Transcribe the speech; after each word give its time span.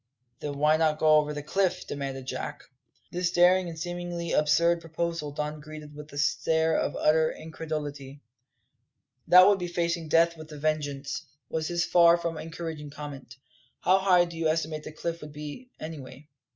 "Then 0.39 0.57
why 0.57 0.77
not 0.77 0.97
go 0.97 1.17
over 1.17 1.31
the 1.31 1.43
cliff?" 1.43 1.85
demanded 1.85 2.25
Jack. 2.25 2.63
This 3.11 3.29
daring 3.29 3.69
and 3.69 3.77
seemingly 3.77 4.31
absurd 4.31 4.81
proposal 4.81 5.31
Don 5.31 5.61
greeted 5.61 5.93
with 5.93 6.11
a 6.11 6.17
stare 6.17 6.75
of 6.75 6.95
utter 6.95 7.29
incredulity. 7.31 8.19
"That 9.27 9.45
would 9.47 9.59
be 9.59 9.67
facing 9.67 10.07
death 10.09 10.35
with 10.37 10.51
a 10.53 10.57
vengeance," 10.57 11.27
was 11.49 11.67
his 11.67 11.85
far 11.85 12.17
from 12.17 12.39
encouraging 12.39 12.89
comment. 12.89 13.37
"How 13.81 13.99
high 13.99 14.25
do 14.25 14.35
you 14.35 14.47
estimate 14.47 14.85
the 14.85 14.91
cliff 14.91 15.19
to 15.19 15.27
be, 15.27 15.69
anyway?" 15.79 16.27